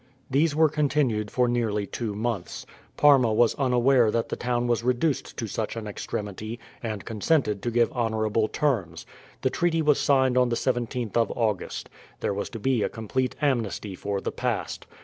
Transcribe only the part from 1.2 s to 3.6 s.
for nearly two months. Parma was